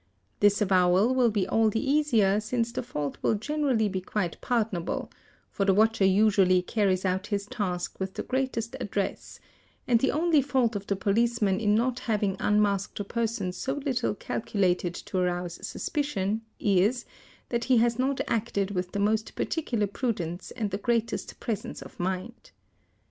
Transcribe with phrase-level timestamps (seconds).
[0.39, 4.01] This avowal will be all the easier since the fault will gener \ ally be
[4.01, 5.11] quite pardonable,
[5.51, 9.39] for the watcher usually carries out his task with the greatest address;
[9.87, 14.15] and the only fault of the policeman in not having unmasked a person so little
[14.15, 17.05] calculated to arouse suspicion is,
[17.49, 21.99] that he has not acted with the most particular prudence and the greatest presence of
[21.99, 22.49] mind.